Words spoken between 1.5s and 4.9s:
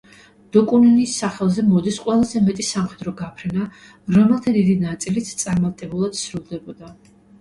მოდის ყველაზე მეტი სამხედრო გაფრენა, რომელთა დიდი